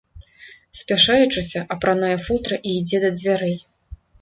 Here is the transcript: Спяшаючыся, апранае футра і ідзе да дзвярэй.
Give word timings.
Спяшаючыся, 0.79 1.59
апранае 1.75 2.15
футра 2.25 2.55
і 2.71 2.75
ідзе 2.81 3.03
да 3.05 3.15
дзвярэй. 3.19 3.55